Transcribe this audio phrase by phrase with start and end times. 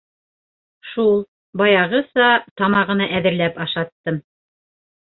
[0.91, 1.13] Шул,
[1.61, 2.31] баяғыса,
[2.63, 4.23] тамағына әҙерләп ашаттым.